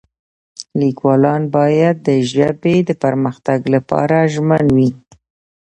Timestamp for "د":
2.07-2.09, 2.89-2.91